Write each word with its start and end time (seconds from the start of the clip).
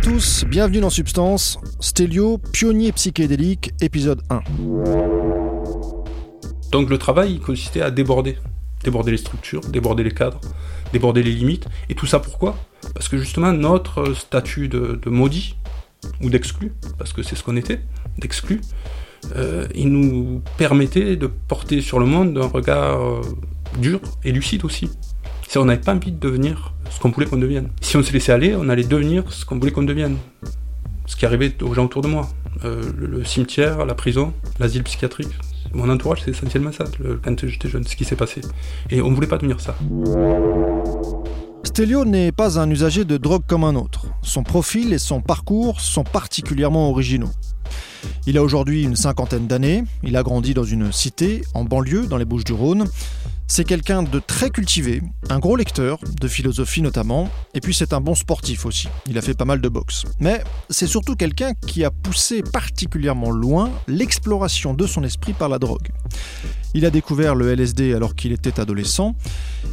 Bonjour 0.00 0.14
à 0.14 0.16
tous, 0.16 0.44
bienvenue 0.48 0.80
dans 0.80 0.88
Substance, 0.88 1.58
Stelio, 1.78 2.38
pionnier 2.38 2.90
psychédélique, 2.92 3.74
épisode 3.82 4.22
1. 4.30 4.40
Donc 6.72 6.88
le 6.88 6.96
travail 6.96 7.34
il 7.34 7.40
consistait 7.40 7.82
à 7.82 7.90
déborder, 7.90 8.38
déborder 8.82 9.10
les 9.10 9.18
structures, 9.18 9.60
déborder 9.60 10.02
les 10.02 10.12
cadres, 10.12 10.40
déborder 10.94 11.22
les 11.22 11.32
limites, 11.32 11.66
et 11.90 11.94
tout 11.94 12.06
ça 12.06 12.18
pourquoi? 12.18 12.56
Parce 12.94 13.08
que 13.08 13.18
justement 13.18 13.52
notre 13.52 14.14
statut 14.14 14.68
de, 14.68 14.98
maudit, 15.04 15.56
ou 16.22 16.30
d'exclu, 16.30 16.72
parce 16.96 17.12
que 17.12 17.22
c'est 17.22 17.36
ce 17.36 17.44
qu'on 17.44 17.56
était, 17.56 17.80
d'exclu, 18.16 18.62
euh, 19.36 19.66
il 19.74 19.92
nous 19.92 20.40
permettait 20.56 21.16
de 21.16 21.26
porter 21.26 21.82
sur 21.82 21.98
le 21.98 22.06
monde 22.06 22.38
un 22.38 22.46
regard 22.46 23.02
euh, 23.02 23.20
dur 23.78 24.00
et 24.24 24.32
lucide 24.32 24.64
aussi. 24.64 24.88
On 25.56 25.64
n'avait 25.64 25.80
pas 25.80 25.94
envie 25.94 26.12
de 26.12 26.18
devenir 26.18 26.74
ce 26.90 27.00
qu'on 27.00 27.10
voulait 27.10 27.26
qu'on 27.26 27.36
devienne. 27.36 27.68
Si 27.80 27.96
on 27.96 28.02
se 28.02 28.12
laissait 28.12 28.32
aller, 28.32 28.54
on 28.54 28.68
allait 28.68 28.84
devenir 28.84 29.32
ce 29.32 29.44
qu'on 29.44 29.58
voulait 29.58 29.72
qu'on 29.72 29.82
devienne. 29.82 30.16
Ce 31.06 31.16
qui 31.16 31.26
arrivait 31.26 31.60
aux 31.62 31.74
gens 31.74 31.86
autour 31.86 32.02
de 32.02 32.08
moi. 32.08 32.28
Euh, 32.64 32.82
le, 32.96 33.24
cimetière, 33.24 33.84
la 33.84 33.94
prison, 33.94 34.32
l'asile 34.60 34.84
psychiatrique. 34.84 35.30
Mon 35.72 35.88
entourage, 35.88 36.22
c'est 36.24 36.30
essentiellement 36.30 36.72
ça, 36.72 36.84
quand 37.22 37.46
j'étais 37.46 37.68
jeune, 37.68 37.84
ce 37.84 37.96
qui 37.96 38.04
s'est 38.04 38.16
passé. 38.16 38.42
Et 38.90 39.00
on 39.00 39.10
ne 39.10 39.14
voulait 39.14 39.26
pas 39.26 39.38
devenir 39.38 39.60
ça. 39.60 39.76
Stelio 41.64 42.04
n'est 42.04 42.32
pas 42.32 42.58
un 42.58 42.70
usager 42.70 43.04
de 43.04 43.16
drogue 43.16 43.42
comme 43.46 43.64
un 43.64 43.74
autre. 43.74 44.06
Son 44.22 44.42
profil 44.42 44.92
et 44.92 44.98
son 44.98 45.20
parcours 45.20 45.80
sont 45.80 46.04
particulièrement 46.04 46.90
originaux. 46.90 47.30
Il 48.26 48.38
a 48.38 48.42
aujourd'hui 48.42 48.82
une 48.82 48.96
cinquantaine 48.96 49.46
d'années, 49.46 49.84
il 50.02 50.16
a 50.16 50.22
grandi 50.22 50.54
dans 50.54 50.64
une 50.64 50.92
cité, 50.92 51.42
en 51.54 51.64
banlieue, 51.64 52.06
dans 52.06 52.16
les 52.16 52.24
Bouches 52.24 52.44
du 52.44 52.52
Rhône. 52.52 52.86
C'est 53.46 53.64
quelqu'un 53.64 54.04
de 54.04 54.20
très 54.20 54.50
cultivé, 54.50 55.02
un 55.28 55.40
gros 55.40 55.56
lecteur, 55.56 55.98
de 56.20 56.28
philosophie 56.28 56.82
notamment, 56.82 57.28
et 57.52 57.60
puis 57.60 57.74
c'est 57.74 57.92
un 57.92 58.00
bon 58.00 58.14
sportif 58.14 58.64
aussi. 58.64 58.88
Il 59.08 59.18
a 59.18 59.22
fait 59.22 59.34
pas 59.34 59.44
mal 59.44 59.60
de 59.60 59.68
boxe. 59.68 60.04
Mais 60.20 60.44
c'est 60.68 60.86
surtout 60.86 61.16
quelqu'un 61.16 61.54
qui 61.66 61.82
a 61.82 61.90
poussé 61.90 62.42
particulièrement 62.42 63.30
loin 63.30 63.70
l'exploration 63.88 64.72
de 64.72 64.86
son 64.86 65.02
esprit 65.02 65.32
par 65.32 65.48
la 65.48 65.58
drogue. 65.58 65.88
Il 66.74 66.86
a 66.86 66.90
découvert 66.90 67.34
le 67.34 67.52
LSD 67.52 67.92
alors 67.92 68.14
qu'il 68.14 68.30
était 68.30 68.60
adolescent, 68.60 69.16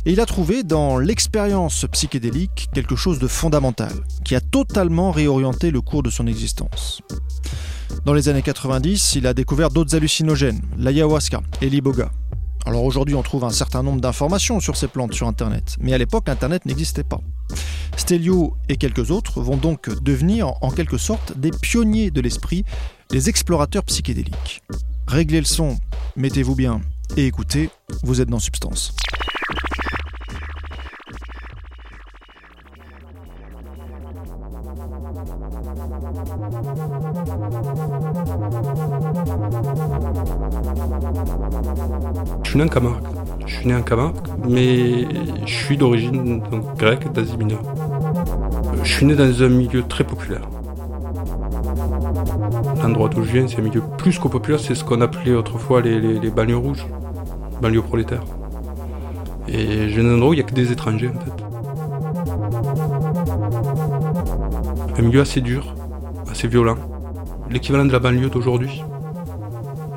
et 0.06 0.12
il 0.12 0.20
a 0.20 0.26
trouvé 0.26 0.64
dans 0.64 0.98
l'expérience 0.98 1.86
psychédélique 1.92 2.70
quelque 2.74 2.96
chose 2.96 3.20
de 3.20 3.28
fondamental, 3.28 3.92
qui 4.24 4.36
a 4.36 4.42
totalement 4.42 5.12
réorienté 5.12 5.72
le 5.72 5.82
cours 5.82 6.04
de 6.04 6.10
son 6.10 6.28
existence. 6.28 7.02
Dans 8.06 8.14
les 8.14 8.30
années 8.30 8.42
90, 8.42 9.16
il 9.16 9.28
a 9.28 9.34
découvert 9.34 9.70
d'autres 9.70 9.96
hallucinogènes, 9.96 10.62
l'ayahuasca 10.78 11.42
et 11.62 11.70
l'iboga. 11.70 12.12
Alors 12.66 12.84
aujourd'hui, 12.84 13.16
on 13.16 13.24
trouve 13.24 13.46
un 13.46 13.50
certain 13.50 13.82
nombre 13.82 14.02
d'informations 14.02 14.60
sur 14.60 14.76
ces 14.76 14.88
plantes 14.88 15.14
sur 15.14 15.28
Internet, 15.28 15.78
mais 15.80 15.94
à 15.94 15.98
l'époque, 15.98 16.28
Internet 16.28 16.66
n'existait 16.66 17.04
pas. 17.04 17.22
Stelio 17.96 18.56
et 18.70 18.78
quelques 18.78 19.10
autres 19.10 19.42
vont 19.42 19.58
donc 19.58 19.90
devenir 20.04 20.54
en 20.62 20.70
quelque 20.70 20.98
sorte 20.98 21.38
des 21.38 21.52
pionniers 21.52 22.12
de 22.12 22.22
l'esprit, 22.22 22.66
les 23.12 23.30
explorateurs 23.30 23.84
psychédéliques. 23.84 24.64
Réglez 25.08 25.40
le 25.40 25.46
son, 25.46 25.78
mettez-vous 26.18 26.56
bien 26.56 26.82
et 27.16 27.26
écoutez, 27.26 27.70
vous 28.04 28.20
êtes 28.20 28.30
dans 28.30 28.40
Substance. 28.40 28.94
En 42.64 42.68
Camargue. 42.68 43.04
Je 43.46 43.56
suis 43.56 43.68
né 43.68 43.76
en 43.76 43.82
Camargue, 43.82 44.16
mais 44.48 45.08
je 45.46 45.54
suis 45.54 45.78
d'origine 45.78 46.42
grecque, 46.78 47.12
d'Asie 47.14 47.38
mineure. 47.38 47.62
Je 48.84 48.94
suis 48.94 49.06
né 49.06 49.16
dans 49.16 49.44
un 49.44 49.50
milieu 49.50 49.84
très 49.84 50.04
populaire. 50.04 50.42
L'endroit 52.82 53.10
d'où 53.10 53.24
je 53.24 53.32
viens, 53.32 53.48
c'est 53.48 53.60
un 53.60 53.64
milieu 53.64 53.82
plus 53.98 54.18
qu'au 54.20 54.30
populaire, 54.30 54.60
c'est 54.60 54.76
ce 54.76 54.84
qu'on 54.84 55.02
appelait 55.02 55.34
autrefois 55.34 55.82
les, 55.82 56.00
les, 56.00 56.30
banlieues 56.30 56.58
rouges, 56.58 56.86
banlieues 57.62 57.82
prolétaires. 57.82 58.24
Et 59.48 59.90
j'ai 59.90 60.02
un 60.02 60.14
endroit 60.16 60.30
où 60.30 60.34
il 60.34 60.38
n'y 60.38 60.44
a 60.44 60.46
que 60.46 60.54
des 60.54 60.72
étrangers 60.72 61.10
en 61.10 61.20
fait. 61.20 61.32
Un 64.98 65.02
milieu 65.02 65.22
assez 65.22 65.42
dur, 65.42 65.74
assez 66.30 66.48
violent. 66.48 66.78
L'équivalent 67.50 67.86
de 67.86 67.92
la 67.92 68.00
banlieue 68.00 68.30
d'aujourd'hui. 68.30 68.84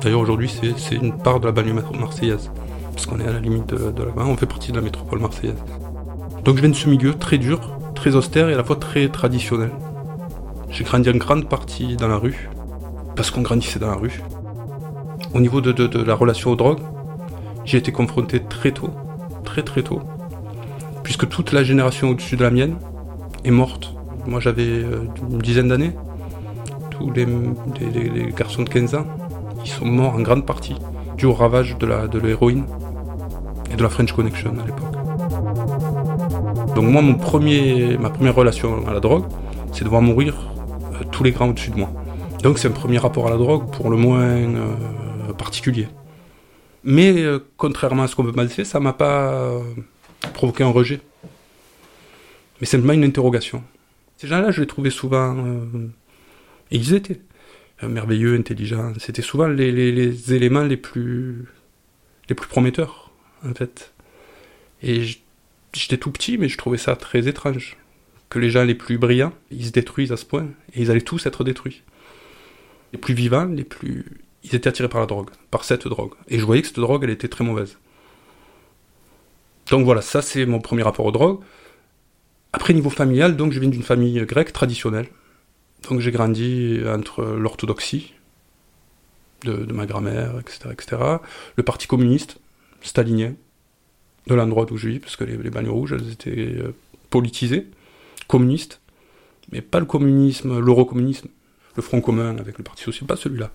D'ailleurs, 0.01 0.21
aujourd'hui, 0.21 0.51
c'est 0.77 0.95
une 0.95 1.17
part 1.17 1.39
de 1.39 1.45
la 1.45 1.51
banlieue 1.51 1.73
marseillaise. 1.73 2.51
Parce 2.93 3.05
qu'on 3.05 3.19
est 3.19 3.27
à 3.27 3.31
la 3.31 3.39
limite 3.39 3.67
de, 3.67 4.03
la. 4.03 4.11
On 4.23 4.35
fait 4.35 4.45
partie 4.45 4.71
de 4.71 4.77
la 4.77 4.81
métropole 4.81 5.19
marseillaise. 5.19 5.63
Donc, 6.43 6.55
je 6.55 6.61
viens 6.61 6.69
de 6.69 6.75
ce 6.75 6.89
milieu 6.89 7.13
très 7.13 7.37
dur, 7.37 7.59
très 7.93 8.15
austère 8.15 8.49
et 8.49 8.53
à 8.53 8.57
la 8.57 8.63
fois 8.63 8.75
très 8.75 9.07
traditionnel. 9.09 9.71
J'ai 10.69 10.83
grandi 10.83 11.09
en 11.09 11.17
grande 11.17 11.47
partie 11.47 11.97
dans 11.97 12.07
la 12.07 12.17
rue, 12.17 12.49
parce 13.15 13.29
qu'on 13.29 13.41
grandissait 13.41 13.79
dans 13.79 13.91
la 13.91 13.95
rue. 13.95 14.21
Au 15.33 15.39
niveau 15.39 15.61
de, 15.61 16.03
la 16.03 16.15
relation 16.15 16.51
aux 16.51 16.55
drogues, 16.55 16.81
j'ai 17.63 17.77
été 17.77 17.91
confronté 17.91 18.41
très 18.41 18.71
tôt, 18.71 18.89
très 19.43 19.61
très 19.63 19.83
tôt, 19.83 20.01
puisque 21.03 21.29
toute 21.29 21.51
la 21.51 21.63
génération 21.63 22.09
au-dessus 22.09 22.37
de 22.37 22.43
la 22.43 22.51
mienne 22.51 22.75
est 23.43 23.51
morte. 23.51 23.93
Moi 24.25 24.39
j'avais 24.39 24.63
euh, 24.63 25.07
une 25.29 25.39
dizaine 25.39 25.67
d'années, 25.67 25.91
tous 26.89 27.11
les, 27.11 27.25
garçons 28.35 28.63
de 28.63 28.69
15 28.69 28.95
ans 28.95 29.05
ils 29.63 29.69
sont 29.69 29.85
morts 29.85 30.15
en 30.15 30.21
grande 30.21 30.45
partie 30.45 30.75
dû 31.17 31.25
au 31.25 31.33
ravage 31.33 31.77
de 31.77 32.19
l'héroïne 32.19 32.65
et 33.71 33.75
de 33.75 33.83
la 33.83 33.89
French 33.89 34.13
Connection 34.13 34.53
à 34.59 34.65
l'époque. 34.65 35.01
Donc 36.75 36.85
moi, 36.85 37.01
mon 37.01 37.15
premier, 37.15 37.97
ma 37.97 38.09
première 38.09 38.35
relation 38.35 38.87
à 38.87 38.93
la 38.93 38.99
drogue, 38.99 39.25
c'est 39.73 39.83
de 39.83 39.89
voir 39.89 40.01
mourir 40.01 40.35
euh, 40.93 41.03
tous 41.11 41.23
les 41.23 41.31
grands 41.31 41.49
au-dessus 41.49 41.71
de 41.71 41.77
moi. 41.77 41.91
Donc 42.43 42.59
c'est 42.59 42.67
un 42.67 42.71
premier 42.71 42.97
rapport 42.97 43.27
à 43.27 43.29
la 43.29 43.37
drogue 43.37 43.69
pour 43.71 43.89
le 43.89 43.97
moins 43.97 44.21
euh, 44.21 45.33
particulier. 45.37 45.87
Mais 46.83 47.19
euh, 47.19 47.39
contrairement 47.57 48.03
à 48.03 48.07
ce 48.07 48.15
qu'on 48.15 48.23
peut 48.23 48.31
penser, 48.31 48.65
ça 48.65 48.79
m'a 48.79 48.93
pas 48.93 49.51
provoqué 50.33 50.63
un 50.63 50.71
rejet. 50.71 51.01
Mais 52.59 52.67
simplement 52.67 52.93
une 52.93 53.03
interrogation. 53.03 53.63
Ces 54.17 54.27
gens-là, 54.27 54.51
je 54.51 54.61
les 54.61 54.67
trouvais 54.67 54.91
souvent... 54.91 55.35
et 56.71 56.75
ils 56.77 56.93
étaient 56.93 57.19
merveilleux, 57.87 58.35
intelligent. 58.35 58.93
C'était 58.99 59.21
souvent 59.21 59.47
les, 59.47 60.33
éléments 60.33 60.63
les 60.63 60.77
plus, 60.77 61.45
les 62.29 62.35
plus 62.35 62.47
prometteurs, 62.47 63.11
en 63.45 63.53
fait. 63.53 63.93
Et 64.83 65.03
j'étais 65.73 65.97
tout 65.97 66.11
petit, 66.11 66.37
mais 66.37 66.49
je 66.49 66.57
trouvais 66.57 66.77
ça 66.77 66.95
très 66.95 67.27
étrange. 67.27 67.77
Que 68.29 68.39
les 68.39 68.49
gens 68.49 68.63
les 68.63 68.75
plus 68.75 68.97
brillants, 68.97 69.33
ils 69.51 69.65
se 69.65 69.71
détruisent 69.71 70.11
à 70.11 70.17
ce 70.17 70.25
point, 70.25 70.47
et 70.73 70.81
ils 70.81 70.91
allaient 70.91 71.01
tous 71.01 71.25
être 71.25 71.43
détruits. 71.43 71.83
Les 72.93 72.99
plus 72.99 73.13
vivants, 73.13 73.45
les 73.45 73.63
plus... 73.63 74.05
Ils 74.43 74.55
étaient 74.55 74.69
attirés 74.69 74.89
par 74.89 75.01
la 75.01 75.07
drogue, 75.07 75.29
par 75.51 75.63
cette 75.63 75.87
drogue. 75.87 76.13
Et 76.27 76.39
je 76.39 76.45
voyais 76.45 76.61
que 76.61 76.67
cette 76.67 76.79
drogue, 76.79 77.03
elle 77.03 77.11
était 77.11 77.27
très 77.27 77.43
mauvaise. 77.43 77.77
Donc 79.69 79.85
voilà, 79.85 80.01
ça 80.01 80.21
c'est 80.21 80.45
mon 80.45 80.59
premier 80.59 80.83
rapport 80.83 81.05
aux 81.05 81.11
drogues. 81.11 81.39
Après, 82.53 82.73
niveau 82.73 82.89
familial, 82.89 83.37
donc 83.37 83.53
je 83.53 83.59
viens 83.59 83.69
d'une 83.69 83.83
famille 83.83 84.19
grecque 84.25 84.51
traditionnelle. 84.51 85.07
Donc 85.89 85.99
j'ai 85.99 86.11
grandi 86.11 86.79
entre 86.85 87.23
l'orthodoxie 87.23 88.13
de, 89.43 89.73
ma 89.73 89.85
grand-mère, 89.85 90.39
etc., 90.39 90.69
etc., 90.71 91.01
le 91.55 91.63
parti 91.63 91.87
communiste, 91.87 92.39
stalinien, 92.81 93.33
de 94.27 94.35
l'endroit 94.35 94.71
où 94.71 94.77
je 94.77 94.87
vis, 94.87 94.99
parce 94.99 95.15
que 95.15 95.23
les, 95.23 95.37
les 95.37 95.69
rouges, 95.69 95.93
elles 95.93 96.11
étaient 96.11 96.31
euh, 96.31 96.75
politisées, 97.09 97.67
communistes, 98.27 98.81
mais 99.51 99.61
pas 99.61 99.79
le 99.79 99.85
communisme, 99.85 100.59
l'eurocommunisme, 100.59 101.27
le 101.75 101.81
Front 101.81 102.01
commun 102.01 102.37
avec 102.37 102.57
le 102.57 102.63
Parti 102.63 102.83
social, 102.83 103.07
pas 103.07 103.15
celui-là. 103.15 103.51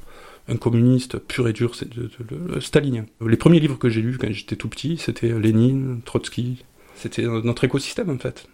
Un 0.48 0.56
communiste 0.56 1.18
pur 1.18 1.48
et 1.48 1.52
dur, 1.52 1.74
c'est 1.74 1.88
le 1.94 2.60
stalinien. 2.60 3.06
Les 3.20 3.36
premiers 3.36 3.60
livres 3.60 3.78
que 3.78 3.88
j'ai 3.88 4.00
lus 4.00 4.16
quand 4.16 4.30
j'étais 4.30 4.56
tout 4.56 4.68
petit, 4.68 4.96
c'était 4.96 5.36
Lénine, 5.38 6.00
Trotsky, 6.04 6.64
c'était 6.94 7.22
notre 7.22 7.64
écosystème 7.64 8.10
en 8.10 8.18
fait. 8.18 8.48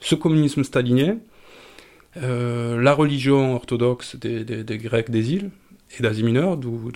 Ce 0.00 0.14
communisme 0.14 0.62
stalinien, 0.62 1.10
euh, 1.12 1.35
la 2.16 2.92
religion 2.92 3.54
orthodoxe 3.54 4.16
des, 4.16 4.78
Grecs 4.78 5.10
des 5.10 5.32
îles 5.32 5.50
et 5.98 6.02
d'Asie 6.02 6.24
mineure, 6.24 6.56
d'où 6.56 6.90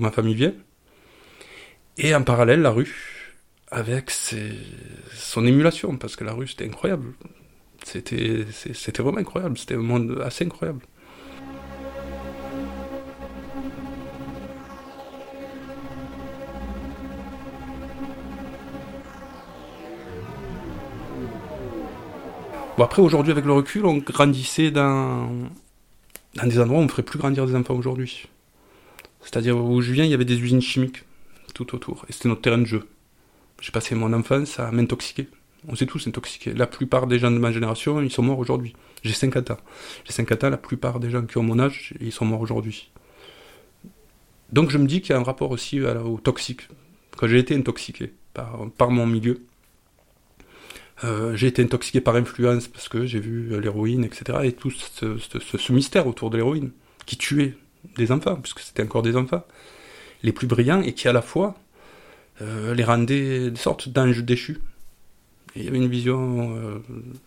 ma 0.00 0.10
famille 0.10 0.34
vient, 0.34 0.54
et 1.96 2.14
en 2.14 2.22
parallèle 2.22 2.62
la 2.62 2.70
rue, 2.70 3.34
avec 3.70 4.10
son 4.10 5.46
émulation, 5.46 5.96
parce 5.96 6.16
que 6.16 6.24
la 6.24 6.32
rue 6.32 6.48
c'était 6.48 6.66
incroyable. 6.66 7.12
C'était 7.84 8.44
vraiment 9.02 9.18
incroyable, 9.18 9.56
c'était 9.58 9.74
un 9.74 9.78
monde 9.78 10.20
assez 10.24 10.44
incroyable. 10.44 10.80
Bon, 22.78 22.84
après, 22.84 23.02
aujourd'hui, 23.02 23.32
avec 23.32 23.44
le 23.44 23.52
recul, 23.52 23.84
on 23.86 23.96
grandissait 23.96 24.70
dans, 24.70 25.28
des 26.44 26.60
endroits 26.60 26.78
où 26.78 26.82
on 26.82 26.84
ne 26.84 26.88
ferait 26.88 27.02
plus 27.02 27.18
grandir 27.18 27.44
des 27.44 27.56
enfants 27.56 27.74
aujourd'hui. 27.74 28.28
C'est-à-dire 29.20 29.56
où 29.56 29.80
je 29.80 29.90
viens, 29.90 30.04
il 30.04 30.12
y 30.12 30.14
avait 30.14 30.24
des 30.24 30.40
usines 30.40 30.60
chimiques 30.60 31.02
tout 31.54 31.74
autour. 31.74 32.06
Et 32.08 32.12
c'était 32.12 32.28
notre 32.28 32.42
terrain 32.42 32.58
de 32.58 32.66
jeu. 32.66 32.86
J'ai 33.60 33.72
passé 33.72 33.96
mon 33.96 34.12
enfance 34.12 34.60
à 34.60 34.70
m'intoxiquer 34.70 35.26
On 35.66 35.74
s'est 35.74 35.86
tous 35.86 36.06
intoxiqués. 36.06 36.54
La 36.54 36.68
plupart 36.68 37.08
des 37.08 37.18
gens 37.18 37.32
de 37.32 37.38
ma 37.38 37.50
génération, 37.50 38.00
ils 38.00 38.12
sont 38.12 38.22
morts 38.22 38.38
aujourd'hui. 38.38 38.76
J'ai 39.02 39.12
50 39.12 39.50
ans. 39.50 39.58
J'ai 40.04 40.12
50 40.12 40.44
ans, 40.44 40.50
la 40.50 40.56
plupart 40.56 41.00
des 41.00 41.10
gens 41.10 41.22
qui 41.22 41.36
ont 41.36 41.42
mon 41.42 41.58
âge, 41.58 41.94
ils 42.00 42.12
sont 42.12 42.26
morts 42.26 42.42
aujourd'hui. 42.42 42.92
Donc 44.52 44.70
je 44.70 44.78
me 44.78 44.86
dis 44.86 45.00
qu'il 45.00 45.10
y 45.10 45.12
a 45.14 45.18
un 45.18 45.24
rapport 45.24 45.50
aussi 45.50 45.80
au 45.80 46.18
toxique. 46.18 46.68
Quand 47.16 47.26
j'ai 47.26 47.40
été 47.40 47.56
intoxiqué 47.56 48.12
par 48.34 48.92
mon 48.92 49.04
milieu, 49.04 49.42
euh, 51.04 51.36
j'ai 51.36 51.46
été 51.46 51.62
intoxiqué 51.62 52.00
par 52.00 52.16
influence 52.16 52.66
parce 52.66 52.88
que 52.88 53.06
j'ai 53.06 53.20
vu 53.20 53.60
l'héroïne, 53.60 54.04
etc. 54.04 54.38
Et 54.44 54.52
tout 54.52 54.70
ce, 54.70 55.72
mystère 55.72 56.06
autour 56.06 56.30
de 56.30 56.36
l'héroïne 56.36 56.72
qui 57.06 57.16
tuait 57.16 57.56
des 57.96 58.10
enfants, 58.10 58.36
puisque 58.36 58.60
c'était 58.60 58.82
encore 58.82 59.02
des 59.02 59.16
enfants, 59.16 59.44
les 60.22 60.32
plus 60.32 60.46
brillants 60.46 60.82
et 60.82 60.94
qui 60.94 61.06
à 61.08 61.12
la 61.12 61.22
fois 61.22 61.54
euh, 62.42 62.74
les 62.74 62.84
rendait 62.84 63.50
des 63.50 63.58
sortes 63.58 63.88
d'anges 63.88 64.24
déchus. 64.24 64.58
il 65.54 65.64
y 65.64 65.68
avait 65.68 65.78
une 65.78 65.88
vision 65.88 66.56
euh, 66.56 66.78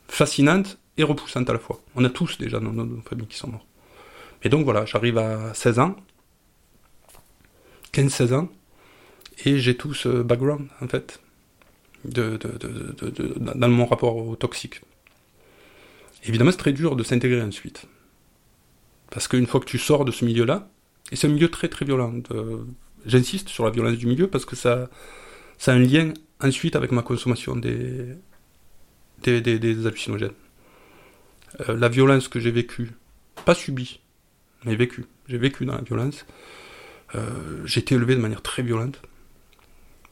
fascinante 0.08 0.78
et 0.98 1.04
repoussante 1.04 1.50
à 1.50 1.54
la 1.54 1.60
fois. 1.60 1.82
On 1.96 2.04
a 2.04 2.10
tous 2.10 2.38
déjà 2.38 2.60
dans 2.60 2.74
nos 2.74 3.02
familles 3.02 3.28
qui 3.28 3.38
sont 3.38 3.48
morts. 3.48 3.66
Et 4.44 4.50
donc 4.50 4.66
voilà, 4.66 4.86
j'arrive 4.86 5.18
à 5.18 5.54
16 5.54 5.80
ans, 5.80 5.96
15-16 7.94 8.34
ans, 8.34 8.50
et 9.46 9.60
j'ai 9.60 9.78
tout 9.78 9.94
ce 9.94 10.10
background 10.22 10.68
en 10.82 10.88
fait 10.88 11.22
dans 12.04 13.70
mon 13.70 13.86
rapport 13.86 14.18
au 14.18 14.36
toxique. 14.36 14.82
Évidemment, 16.24 16.52
c'est 16.52 16.58
très 16.58 16.74
dur 16.74 16.96
de 16.96 17.04
s'intégrer 17.04 17.42
ensuite. 17.42 17.86
Parce 19.10 19.28
qu'une 19.28 19.48
fois 19.48 19.60
que 19.60 19.66
tu 19.66 19.78
sors 19.78 20.06
de 20.06 20.12
ce 20.12 20.24
milieu-là, 20.26 20.70
et 21.12 21.16
c'est 21.16 21.28
un 21.28 21.32
milieu 21.32 21.50
très 21.50 21.68
très 21.68 21.86
violent, 21.86 22.14
j'insiste 23.06 23.50
sur 23.50 23.66
la 23.66 23.72
violence 23.72 23.98
du 23.98 24.08
milieu 24.08 24.28
parce 24.28 24.46
que 24.46 24.56
ça, 24.56 24.90
ça 25.58 25.74
a 25.74 25.76
un 25.76 25.80
lien 25.80 26.14
ensuite 26.40 26.76
avec 26.76 26.92
ma 26.92 27.02
consommation 27.02 27.56
des, 27.56 28.16
des, 29.24 29.42
des, 29.42 29.88
hallucinogènes. 29.88 30.32
Euh, 31.68 31.78
la 31.78 31.90
violence 31.90 32.28
que 32.28 32.40
j'ai 32.40 32.52
vécue, 32.52 32.92
pas 33.46 33.56
subie, 33.56 34.00
mais 34.66 34.76
vécue, 34.76 35.06
j'ai 35.28 35.38
vécu 35.38 35.66
dans 35.66 35.76
la 35.76 35.82
violence, 35.82 36.26
euh, 37.16 37.62
j'ai 37.66 37.82
été 37.82 37.96
élevé 37.96 38.16
de 38.16 38.22
manière 38.22 38.42
très 38.42 38.64
violente 38.64 39.02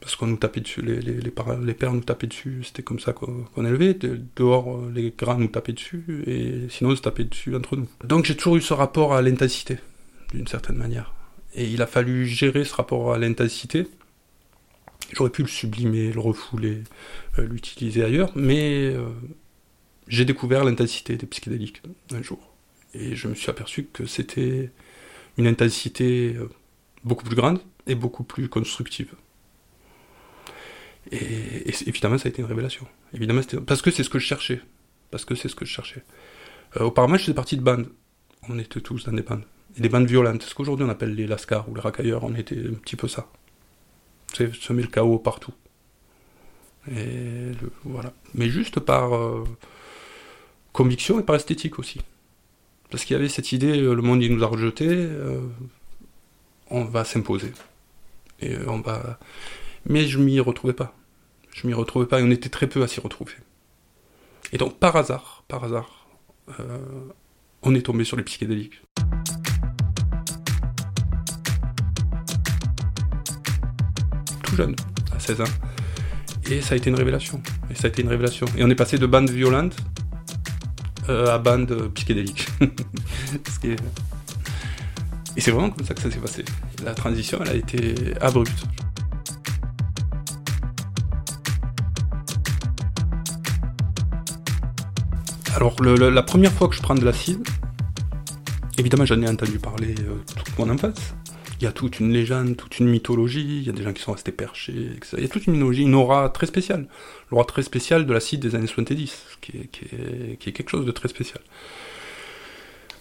parce 0.00 0.16
qu'on 0.16 0.26
nous 0.26 0.36
tapait 0.36 0.60
dessus, 0.60 0.80
les, 0.80 1.00
les, 1.00 1.20
les, 1.20 1.30
pères 1.30 1.92
nous 1.92 2.00
tapaient 2.00 2.26
dessus, 2.26 2.62
c'était 2.64 2.82
comme 2.82 3.00
ça 3.00 3.12
qu'on 3.12 3.64
élevé. 3.64 3.94
Dehors, 4.34 4.80
les 4.94 5.12
grands 5.16 5.38
nous 5.38 5.48
tapaient 5.48 5.74
dessus, 5.74 6.24
et 6.26 6.68
sinon, 6.70 6.90
on 6.90 6.96
se 6.96 7.02
tapait 7.02 7.24
dessus 7.24 7.54
entre 7.54 7.76
nous. 7.76 7.88
Donc 8.04 8.24
j'ai 8.24 8.34
toujours 8.34 8.56
eu 8.56 8.62
ce 8.62 8.72
rapport 8.72 9.14
à 9.14 9.20
l'intensité, 9.20 9.78
d'une 10.32 10.46
certaine 10.46 10.76
manière. 10.76 11.12
Et 11.54 11.66
il 11.66 11.82
a 11.82 11.86
fallu 11.86 12.26
gérer 12.26 12.64
ce 12.64 12.74
rapport 12.74 13.12
à 13.12 13.18
l'intensité. 13.18 13.86
J'aurais 15.12 15.30
pu 15.30 15.42
le 15.42 15.48
sublimer, 15.48 16.12
le 16.12 16.20
refouler, 16.20 16.84
euh, 17.38 17.46
l'utiliser 17.46 18.04
ailleurs, 18.04 18.30
mais 18.36 18.86
euh, 18.94 19.08
j'ai 20.08 20.24
découvert 20.24 20.64
l'intensité 20.64 21.16
des 21.16 21.26
psychédéliques 21.26 21.82
un 22.12 22.22
jour. 22.22 22.38
Et 22.94 23.16
je 23.16 23.28
me 23.28 23.34
suis 23.34 23.50
aperçu 23.50 23.88
que 23.92 24.06
c'était 24.06 24.70
une 25.36 25.46
intensité 25.46 26.36
euh, 26.36 26.48
beaucoup 27.04 27.24
plus 27.24 27.36
grande 27.36 27.60
et 27.86 27.94
beaucoup 27.94 28.24
plus 28.24 28.48
constructive. 28.48 29.14
Et, 31.12 31.70
évidemment, 31.86 32.18
ça 32.18 32.28
a 32.28 32.30
été 32.30 32.42
une 32.42 32.48
révélation. 32.48 32.86
Évidemment, 33.14 33.40
parce 33.66 33.82
que 33.82 33.90
c'est 33.90 34.04
ce 34.04 34.10
que 34.10 34.18
je 34.18 34.26
cherchais. 34.26 34.60
Parce 35.10 35.24
que 35.24 35.34
c'est 35.34 35.48
ce 35.48 35.56
que 35.56 35.64
je 35.64 35.72
cherchais. 35.72 36.04
Euh, 36.76 36.84
auparavant, 36.84 37.16
je 37.16 37.22
faisais 37.22 37.34
partie 37.34 37.56
de 37.56 37.62
bandes. 37.62 37.88
On 38.48 38.58
était 38.58 38.80
tous 38.80 39.04
dans 39.04 39.12
des 39.12 39.22
bandes. 39.22 39.44
Et 39.76 39.80
des 39.80 39.88
bandes 39.88 40.06
violentes. 40.06 40.42
Ce 40.42 40.54
qu'aujourd'hui 40.54 40.86
on 40.86 40.88
appelle 40.88 41.14
les 41.14 41.26
lascars 41.26 41.68
ou 41.68 41.74
les 41.74 41.80
racailleurs, 41.80 42.24
on 42.24 42.34
était 42.34 42.58
un 42.58 42.74
petit 42.74 42.96
peu 42.96 43.08
ça. 43.08 43.28
C'est 44.34 44.54
semer 44.54 44.82
le 44.82 44.88
chaos 44.88 45.18
partout. 45.18 45.52
Et. 46.90 47.52
Mais 48.34 48.48
juste 48.48 48.80
par 48.80 49.14
euh, 49.14 49.44
conviction 50.72 51.20
et 51.20 51.22
par 51.22 51.36
esthétique 51.36 51.78
aussi. 51.78 52.00
Parce 52.90 53.04
qu'il 53.04 53.14
y 53.14 53.18
avait 53.18 53.28
cette 53.28 53.52
idée, 53.52 53.80
euh, 53.80 53.94
le 53.94 54.02
monde 54.02 54.22
il 54.22 54.34
nous 54.34 54.42
a 54.42 54.46
rejetés, 54.46 55.08
on 56.70 56.84
va 56.84 57.04
s'imposer. 57.04 57.52
Et 58.40 58.56
mais 59.86 60.06
je 60.06 60.18
m'y 60.18 60.40
retrouvais 60.40 60.72
pas. 60.72 60.94
Je 61.52 61.66
m'y 61.66 61.74
retrouvais 61.74 62.06
pas 62.06 62.20
et 62.20 62.22
on 62.22 62.30
était 62.30 62.48
très 62.48 62.66
peu 62.66 62.82
à 62.82 62.88
s'y 62.88 63.00
retrouver. 63.00 63.34
Et 64.52 64.58
donc 64.58 64.78
par 64.78 64.96
hasard, 64.96 65.44
par 65.48 65.64
hasard, 65.64 66.08
euh, 66.58 66.78
on 67.62 67.74
est 67.74 67.82
tombé 67.82 68.04
sur 68.04 68.16
les 68.16 68.22
psychédéliques. 68.22 68.82
Tout 74.42 74.56
jeune, 74.56 74.74
à 75.14 75.20
16 75.20 75.40
ans. 75.42 75.44
Et 76.50 76.60
ça 76.62 76.74
a 76.74 76.76
été 76.76 76.90
une 76.90 76.96
révélation. 76.96 77.42
Et 77.70 77.74
ça 77.74 77.86
a 77.86 77.90
été 77.90 78.02
une 78.02 78.08
révélation. 78.08 78.46
Et 78.56 78.64
on 78.64 78.70
est 78.70 78.74
passé 78.74 78.98
de 78.98 79.06
bandes 79.06 79.30
violentes 79.30 79.76
euh, 81.08 81.32
à 81.32 81.38
bandes 81.38 81.90
psychédéliques. 81.94 82.48
Et 85.36 85.40
c'est 85.40 85.52
vraiment 85.52 85.70
comme 85.70 85.86
ça 85.86 85.94
que 85.94 86.00
ça 86.00 86.10
s'est 86.10 86.18
passé. 86.18 86.44
La 86.84 86.94
transition, 86.94 87.38
elle 87.42 87.48
a 87.48 87.54
été 87.54 87.94
abrupte. 88.20 88.66
Alors, 95.60 95.78
la 95.82 96.22
première 96.22 96.52
fois 96.52 96.68
que 96.68 96.74
je 96.74 96.80
prends 96.80 96.94
de 96.94 97.04
l'acide, 97.04 97.46
évidemment, 98.78 99.04
j'en 99.04 99.20
ai 99.20 99.28
entendu 99.28 99.58
parler 99.58 99.94
euh, 99.98 100.16
toute 100.34 100.58
mon 100.58 100.70
enfance. 100.70 100.96
Il 101.60 101.64
y 101.64 101.66
a 101.66 101.72
toute 101.72 102.00
une 102.00 102.10
légende, 102.10 102.56
toute 102.56 102.78
une 102.78 102.88
mythologie, 102.88 103.58
il 103.58 103.64
y 103.64 103.68
a 103.68 103.72
des 103.72 103.82
gens 103.82 103.92
qui 103.92 104.00
sont 104.00 104.12
restés 104.12 104.32
perchés, 104.32 104.92
etc. 104.96 105.16
Il 105.18 105.22
y 105.22 105.26
a 105.26 105.28
toute 105.28 105.46
une 105.46 105.52
mythologie, 105.52 105.82
une 105.82 105.94
aura 105.94 106.30
très 106.30 106.46
spéciale. 106.46 106.88
L'aura 107.30 107.44
très 107.44 107.62
spéciale 107.62 108.06
de 108.06 108.12
l'acide 108.14 108.40
des 108.40 108.54
années 108.54 108.68
70, 108.68 109.22
qui 109.42 109.52
est, 109.58 109.66
qui, 109.66 110.48
est, 110.48 110.52
quelque 110.52 110.70
chose 110.70 110.86
de 110.86 110.92
très 110.92 111.08
spécial. 111.08 111.42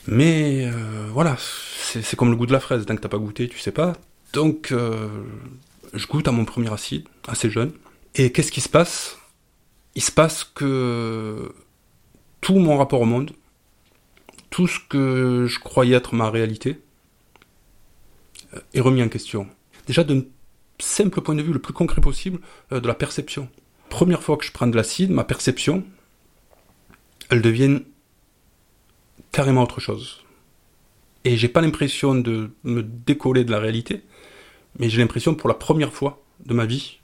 Mais 0.07 0.65
euh, 0.65 1.07
voilà, 1.13 1.37
c'est 1.39 2.17
comme 2.17 2.29
le 2.29 2.35
goût 2.35 2.45
de 2.45 2.51
la 2.51 2.59
fraise, 2.59 2.85
tant 2.85 2.97
que 2.97 2.99
t'as 2.99 3.07
pas 3.07 3.19
goûté, 3.19 3.47
tu 3.47 3.57
sais 3.57 3.71
pas. 3.71 3.93
Donc, 4.33 4.73
euh, 4.73 5.07
je 5.93 6.05
goûte 6.07 6.27
à 6.27 6.33
mon 6.33 6.43
premier 6.43 6.73
acide, 6.73 7.05
assez 7.25 7.49
jeune. 7.49 7.71
Et 8.15 8.33
qu'est-ce 8.33 8.51
qui 8.51 8.59
se 8.59 8.67
passe? 8.67 9.17
Il 9.95 10.01
se 10.01 10.11
passe 10.11 10.43
que 10.43 11.53
tout 12.41 12.55
mon 12.55 12.77
rapport 12.77 13.01
au 13.01 13.05
monde, 13.05 13.31
tout 14.49 14.67
ce 14.67 14.79
que 14.79 15.45
je 15.47 15.59
croyais 15.59 15.95
être 15.95 16.15
ma 16.15 16.29
réalité, 16.29 16.79
euh, 18.53 18.59
est 18.73 18.81
remis 18.81 19.03
en 19.03 19.09
question. 19.09 19.47
Déjà 19.87 20.03
d'un 20.03 20.21
simple 20.79 21.21
point 21.21 21.35
de 21.35 21.41
vue 21.41 21.53
le 21.53 21.59
plus 21.59 21.73
concret 21.73 22.01
possible 22.01 22.39
euh, 22.71 22.79
de 22.79 22.87
la 22.87 22.95
perception. 22.95 23.49
Première 23.89 24.23
fois 24.23 24.37
que 24.37 24.45
je 24.45 24.51
prends 24.51 24.67
de 24.67 24.75
l'acide, 24.75 25.11
ma 25.11 25.23
perception, 25.23 25.83
elle 27.29 27.41
devient 27.41 27.81
carrément 29.31 29.63
autre 29.63 29.79
chose. 29.79 30.23
Et 31.25 31.37
j'ai 31.37 31.49
pas 31.49 31.61
l'impression 31.61 32.15
de 32.15 32.51
me 32.63 32.81
décoller 32.81 33.43
de 33.43 33.51
la 33.51 33.59
réalité, 33.59 34.03
mais 34.77 34.89
j'ai 34.89 34.99
l'impression 34.99 35.35
pour 35.35 35.49
la 35.49 35.55
première 35.55 35.93
fois 35.93 36.23
de 36.45 36.53
ma 36.53 36.65
vie 36.65 36.99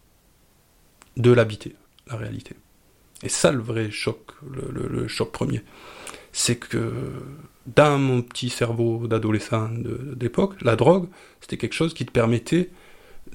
de 1.18 1.32
l'habiter, 1.32 1.76
la 2.08 2.18
réalité. 2.18 2.56
Et 3.24 3.30
ça, 3.30 3.52
le 3.52 3.62
vrai 3.62 3.92
choc, 3.92 4.32
le, 4.50 5.08
choc 5.08 5.32
premier. 5.32 5.62
C'est 6.32 6.58
que 6.58 6.92
dans 7.66 7.98
mon 7.98 8.22
petit 8.22 8.50
cerveau 8.50 9.08
d'adolescent 9.08 9.70
d'époque, 10.16 10.62
la 10.62 10.76
drogue, 10.76 11.08
c'était 11.42 11.58
quelque 11.58 11.74
chose 11.74 11.94
qui 11.94 12.06
te 12.06 12.12
permettait 12.12 12.70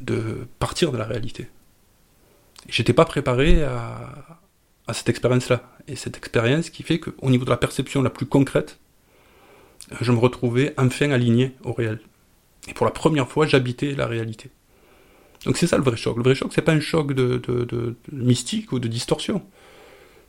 de 0.01 0.47
partir 0.59 0.93
de 0.93 0.99
la 0.99 1.05
réalité. 1.05 1.49
J'étais 2.69 2.93
pas 2.93 3.07
préparé 3.07 3.63
à, 3.63 4.37
cette 4.93 5.09
expérience-là. 5.09 5.63
Et 5.89 5.97
cette 5.97 6.17
expérience 6.17 6.69
qui 6.71 6.83
fait 6.83 6.99
qu'au 6.99 7.31
niveau 7.31 7.45
de 7.45 7.51
la 7.51 7.57
perception 7.57 8.03
la 8.03 8.11
plus 8.11 8.27
concrète, 8.27 8.79
je 10.01 10.13
me 10.13 10.19
retrouvais 10.19 10.75
enfin 10.77 11.11
aligné 11.11 11.53
au 11.65 11.73
réel. 11.73 12.01
Et 12.69 12.75
pour 12.75 12.87
la 12.87 12.93
première 12.93 13.29
fois, 13.29 13.47
j'habitais 13.47 13.93
la 13.93 14.07
réalité. 14.07 14.51
Donc 15.47 15.57
c'est 15.57 15.67
ça 15.67 15.79
le 15.79 15.83
vrai 15.83 15.97
choc. 15.97 16.17
Le 16.19 16.23
vrai 16.23 16.35
choc, 16.35 16.53
c'est 16.55 16.63
pas 16.63 16.73
un 16.73 16.81
choc 16.81 17.15
de 17.15 17.97
mystique 18.13 18.73
ou 18.73 18.79
de 18.79 18.89
distorsion 18.89 19.43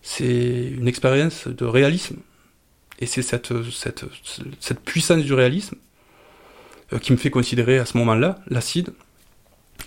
c'est 0.01 0.71
une 0.71 0.87
expérience 0.87 1.47
de 1.47 1.65
réalisme. 1.65 2.17
Et 2.99 3.05
c'est 3.05 3.21
cette, 3.23 3.51
puissance 4.85 5.23
du 5.23 5.33
réalisme 5.33 5.75
euh, 6.93 6.99
qui 6.99 7.11
me 7.11 7.17
fait 7.17 7.31
considérer 7.31 7.79
à 7.79 7.85
ce 7.85 7.97
moment-là 7.97 8.39
l'acide 8.47 8.93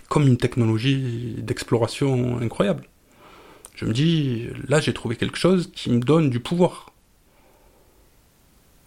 comme 0.09 0.27
une 0.27 0.37
technologie 0.37 1.37
d'exploration 1.39 2.39
incroyable. 2.41 2.85
Je 3.77 3.85
me 3.85 3.93
dis, 3.93 4.49
là 4.69 4.81
j'ai 4.81 4.93
trouvé 4.93 5.17
quelque 5.17 5.39
chose 5.39 5.71
qui 5.75 5.91
me 5.91 6.01
donne 6.01 6.31
du 6.31 6.41
pouvoir. 6.41 6.93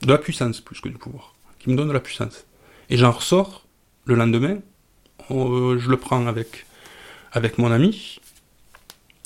De 0.01 0.09
la 0.09 0.17
puissance 0.17 0.61
plus 0.61 0.79
que 0.81 0.89
du 0.89 0.97
pouvoir. 0.97 1.35
Qui 1.59 1.69
me 1.69 1.75
donne 1.75 1.87
de 1.87 1.93
la 1.93 1.99
puissance. 1.99 2.45
Et 2.89 2.97
j'en 2.97 3.11
ressors 3.11 3.65
le 4.05 4.15
lendemain, 4.15 4.59
euh, 5.31 5.77
je 5.77 5.89
le 5.89 5.97
prends 5.97 6.25
avec 6.27 7.57
mon 7.57 7.71
ami, 7.71 8.19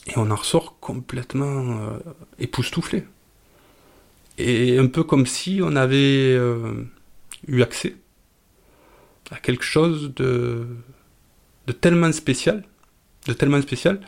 et 0.07 0.13
on 0.17 0.31
en 0.31 0.35
ressort 0.35 0.79
complètement 0.79 1.79
euh, 1.79 1.99
époustouflé. 2.39 3.03
Et 4.37 4.77
un 4.77 4.87
peu 4.87 5.03
comme 5.03 5.25
si 5.25 5.59
on 5.63 5.75
avait 5.75 6.33
euh, 6.33 6.85
eu 7.47 7.61
accès 7.61 7.95
à 9.29 9.37
quelque 9.37 9.63
chose 9.63 10.13
de, 10.15 10.65
de 11.67 11.71
tellement 11.71 12.11
spécial, 12.11 12.63
de 13.27 13.33
tellement 13.33 13.61
spécial, 13.61 14.01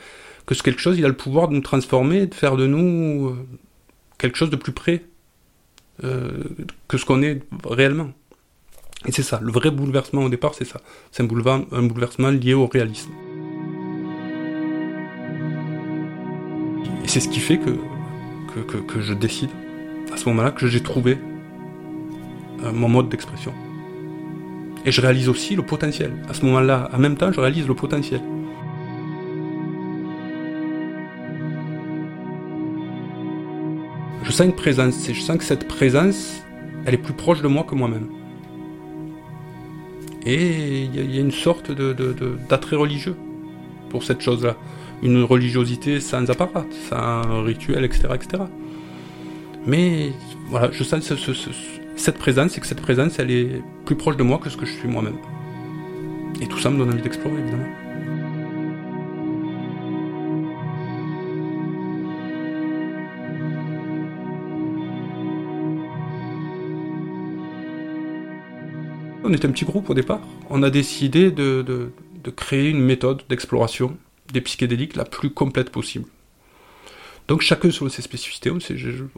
que 0.46 0.56
ce 0.56 0.64
quelque 0.64 0.82
chose, 0.82 0.98
il 0.98 1.06
a 1.06 1.08
le 1.08 1.16
pouvoir 1.16 1.48
de 1.48 1.54
nous 1.54 1.62
transformer, 1.62 2.26
de 2.26 2.36
faire 2.36 2.58
de 2.58 2.68
nous 2.68 3.30
euh, 3.30 3.48
quelque 4.18 4.38
chose 4.38 4.50
de 4.50 4.56
plus 4.56 4.74
près 4.74 5.06
que 6.00 6.98
ce 6.98 7.06
qu'on 7.06 7.22
est 7.22 7.44
réellement. 7.64 8.12
Et 9.06 9.12
c'est 9.12 9.24
ça, 9.24 9.40
le 9.42 9.52
vrai 9.52 9.70
bouleversement 9.70 10.24
au 10.24 10.30
départ, 10.30 10.56
c'est 10.56 10.66
ça. 10.66 10.82
C'est 11.12 11.22
un 11.24 11.28
bouleversement 11.28 12.32
lié 12.32 12.56
au 12.56 12.66
réalisme. 12.66 13.12
Et 17.04 17.08
c'est 17.08 17.20
ce 17.20 17.30
qui 17.30 17.40
fait 17.40 17.58
que, 17.58 17.72
que, 18.62 18.78
que, 18.78 19.02
je 19.02 19.14
décide, 19.14 19.50
à 20.14 20.18
ce 20.18 20.28
moment-là, 20.30 20.52
que 20.52 20.68
j'ai 20.68 20.82
trouvé 20.82 21.18
euh, 22.64 22.72
mon 22.72 22.88
mode 22.88 23.10
d'expression. 23.10 23.54
Et 24.86 24.92
je 24.92 25.02
réalise 25.02 25.30
aussi 25.30 25.56
le 25.56 25.64
potentiel. 25.64 26.12
À 26.30 26.34
ce 26.34 26.46
moment-là, 26.46 26.90
en 26.94 26.98
même 26.98 27.16
temps, 27.16 27.32
je 27.32 27.40
réalise 27.40 27.68
le 27.68 27.74
potentiel. 27.74 28.22
Je 34.24 34.32
sens 34.32 34.48
une 34.48 34.56
présence, 34.56 35.10
et 35.10 35.14
je 35.14 35.22
sens 35.22 35.38
que 35.38 35.44
cette 35.44 35.68
présence, 35.68 36.42
elle 36.86 36.94
est 36.94 36.98
plus 36.98 37.14
proche 37.14 37.42
de 37.42 37.48
moi 37.48 37.64
que 37.64 37.76
moi-même. 37.76 38.08
Et 40.26 40.84
il 40.84 41.14
y, 41.14 41.18
a 41.18 41.22
une 41.22 41.32
sorte 41.32 41.72
d'attrait 41.72 42.78
religieux 42.78 43.16
pour 43.90 44.04
cette 44.04 44.22
chose-là. 44.22 44.56
Une 45.04 45.24
religiosité 45.24 46.00
sans 46.00 46.30
apparat, 46.32 46.66
sans 46.90 47.44
rituel, 47.44 47.84
etc. 47.84 48.08
etc. 48.16 48.44
Mais 49.68 50.12
voilà, 50.48 50.72
je 50.72 50.84
sens 50.84 51.12
cette 51.96 52.18
présence 52.18 52.58
et 52.58 52.62
que 52.62 52.68
cette 52.68 52.82
présence, 52.82 53.20
elle 53.20 53.32
est 53.32 53.62
plus 53.86 53.96
proche 53.96 54.18
de 54.18 54.24
moi 54.24 54.38
que 54.38 54.50
ce 54.50 54.58
que 54.58 54.66
je 54.66 54.72
suis 54.72 54.88
moi-même. 54.88 55.18
Et 56.42 56.48
tout 56.48 56.58
ça 56.58 56.70
me 56.70 56.78
donne 56.78 56.90
envie 56.90 57.02
d'explorer, 57.02 57.38
évidemment. 57.40 57.68
On 69.26 69.34
était 69.34 69.48
un 69.48 69.52
petit 69.52 69.66
groupe 69.66 69.90
au 69.90 69.94
départ. 69.94 70.20
On 70.50 70.64
a 70.64 70.70
décidé 70.70 71.32
de, 71.32 71.92
créer 72.36 72.70
une 72.70 72.82
méthode 72.82 73.24
d'exploration 73.30 73.98
des 74.34 74.42
psychédéliques 74.42 74.96
la 74.96 75.06
plus 75.06 75.30
complète 75.30 75.70
possible. 75.70 76.06
Donc 77.30 77.42
chacun 77.42 77.72
selon 77.72 77.90
ses 77.90 78.02
spécificités, 78.02 78.52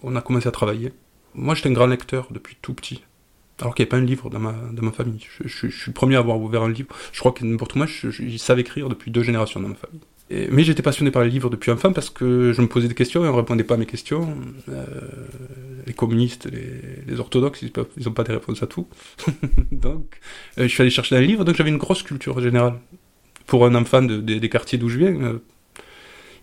on, 0.04 0.16
a 0.16 0.22
commencé 0.22 0.48
à 0.48 0.52
travailler. 0.52 0.94
Moi 1.34 1.56
j'étais 1.56 1.70
un 1.70 1.74
grand 1.74 1.88
lecteur 1.88 2.28
depuis 2.30 2.56
tout 2.62 2.76
petit. 2.76 3.04
Alors 3.60 3.74
qu'il 3.74 3.84
n'y 3.84 3.90
avait 3.90 4.00
pas 4.00 4.04
un 4.04 4.06
livre 4.06 4.30
dans 4.30 4.40
ma, 4.40 4.52
ma 4.52 4.92
famille. 4.92 5.26
Je, 5.46 5.48
suis 5.48 5.88
le 5.88 5.94
premier 5.94 6.18
à 6.18 6.20
avoir 6.20 6.40
ouvert 6.40 6.62
un 6.62 6.70
livre. 6.70 6.90
Je 7.14 7.20
crois 7.20 7.32
que 7.32 7.44
n'importe 7.46 7.76
moi, 7.76 7.86
je, 7.86 8.12
je, 8.12 8.38
savais 8.38 8.62
écrire 8.62 8.90
depuis 8.90 9.12
deux 9.12 9.24
générations 9.24 9.60
dans 9.62 9.70
ma 9.70 9.76
famille 9.76 10.02
mais 10.30 10.64
j'étais 10.64 10.82
passionné 10.82 11.12
par 11.12 11.24
les 11.24 11.30
livres 11.30 11.50
depuis 11.50 11.72
enfant 11.72 11.94
parce 11.94 12.10
que 12.10 12.52
je 12.52 12.62
me 12.62 12.68
posais 12.68 12.88
des 12.88 12.96
questions 12.96 13.24
et 13.24 13.28
on 13.28 13.32
ne 13.32 13.38
répondait 13.38 13.64
pas 13.64 13.76
à 13.76 13.78
mes 13.78 13.86
questions. 13.86 14.36
Euh, 14.70 14.86
les 15.86 15.94
communistes, 15.94 16.50
les, 16.52 17.20
orthodoxes, 17.20 17.62
ils 17.62 17.72
n'ont 18.04 18.12
pas 18.12 18.24
des 18.24 18.34
réponses 18.34 18.64
à 18.64 18.68
tout. 18.68 18.88
donc, 19.72 20.20
euh, 20.58 20.64
je 20.64 20.68
suis 20.68 20.82
allé 20.82 20.90
chercher 20.90 21.16
un 21.16 21.22
livre, 21.22 21.46
donc 21.46 21.56
j'avais 21.56 21.70
une 21.70 21.78
grosse 21.78 22.02
culture 22.02 22.40
générale. 22.40 22.80
Pour 23.46 23.66
un 23.66 23.76
enfant 23.76 24.02
des 24.02 24.50
quartiers 24.50 24.78
d'où 24.78 24.90
je 24.90 24.98
viens, 24.98 25.22
euh, 25.22 25.40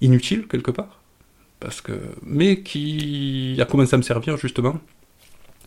inutile 0.01 0.47
quelque 0.47 0.71
part. 0.71 1.01
Parce 1.61 1.81
que, 1.81 1.93
mais 2.23 2.63
qui 2.63 3.57
a 3.61 3.65
commencé 3.65 3.95
à 3.95 3.97
me 3.97 4.03
servir 4.03 4.37
justement 4.37 4.81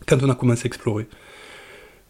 quand 0.06 0.22
on 0.22 0.28
a 0.28 0.34
commencé 0.34 0.64
à 0.64 0.66
explorer. 0.66 1.06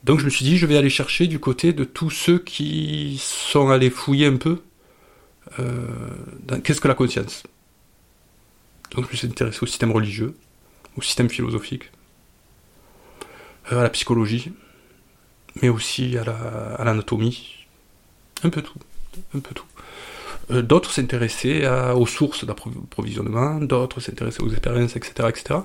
Donc 0.04 0.20
je 0.20 0.24
me 0.24 0.30
suis 0.30 0.44
dit, 0.44 0.56
je 0.56 0.66
vais 0.66 0.76
aller 0.76 0.90
chercher 0.90 1.26
du 1.26 1.38
côté 1.38 1.72
de 1.72 1.84
tous 1.84 2.10
ceux 2.10 2.38
qui 2.38 3.20
sont 3.20 3.70
allés 3.70 3.90
fouiller 3.90 4.26
un 4.26 4.36
peu 4.36 4.60
euh, 5.58 6.60
qu'est-ce 6.62 6.80
que 6.80 6.88
la 6.88 6.94
conscience? 6.94 7.44
Donc 8.92 9.06
je 9.06 9.10
me 9.10 9.16
suis 9.16 9.26
intéressé 9.26 9.58
au 9.62 9.66
système 9.66 9.92
religieux, 9.92 10.36
au 10.96 11.02
système 11.02 11.28
philosophique, 11.28 11.90
euh, 13.72 13.80
à 13.80 13.82
la 13.82 13.90
psychologie, 13.90 14.52
mais 15.62 15.68
aussi 15.68 16.16
à 16.18 16.84
l'anatomie, 16.84 17.66
un 18.42 18.50
peu 18.50 18.62
tout, 18.62 18.78
un 19.34 19.40
peu 19.40 19.54
tout. 19.54 19.64
Euh, 20.50 20.62
d'autres 20.62 20.92
s'intéressaient 20.92 21.68
aux 21.94 22.06
sources 22.06 22.44
d'approvisionnement, 22.44 23.60
d'autres 23.60 24.00
s'intéressaient 24.00 24.42
aux 24.42 24.50
expériences, 24.50 24.96
etc., 24.96 25.28
etc. 25.28 25.60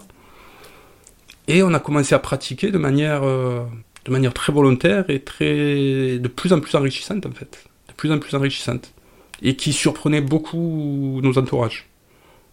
Et 1.48 1.64
on 1.64 1.74
a 1.74 1.80
commencé 1.80 2.16
à 2.16 2.20
pratiquer 2.20 2.72
de 2.72 2.78
manière, 2.78 3.22
de 3.22 4.12
manière 4.12 4.34
très 4.34 4.54
volontaire 4.54 5.10
et 5.10 5.20
très, 5.22 6.20
de 6.20 6.28
plus 6.28 6.54
en 6.54 6.60
plus 6.60 6.76
enrichissante 6.76 7.26
en 7.26 7.32
fait, 7.32 7.66
de 7.90 7.94
plus 7.94 8.12
en 8.12 8.20
plus 8.20 8.36
enrichissante 8.36 8.94
et 9.42 9.56
qui 9.56 9.74
surprenait 9.74 10.22
beaucoup 10.22 11.20
nos 11.24 11.38
entourages. 11.38 11.88